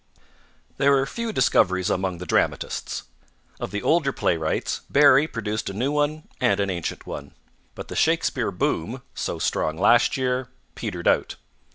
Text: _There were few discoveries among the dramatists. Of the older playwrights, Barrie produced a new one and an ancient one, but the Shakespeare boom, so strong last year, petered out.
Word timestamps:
_There 0.77 0.89
were 0.93 1.05
few 1.05 1.31
discoveries 1.31 1.91
among 1.91 2.17
the 2.17 2.25
dramatists. 2.25 3.03
Of 3.59 3.69
the 3.69 3.83
older 3.83 4.11
playwrights, 4.11 4.81
Barrie 4.89 5.27
produced 5.27 5.69
a 5.69 5.73
new 5.73 5.91
one 5.91 6.27
and 6.39 6.59
an 6.59 6.71
ancient 6.71 7.05
one, 7.05 7.35
but 7.75 7.87
the 7.87 7.95
Shakespeare 7.95 8.49
boom, 8.49 9.03
so 9.13 9.37
strong 9.37 9.77
last 9.77 10.17
year, 10.17 10.47
petered 10.73 11.07
out. 11.07 11.35